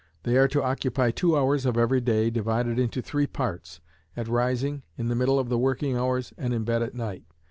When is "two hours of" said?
1.11-1.77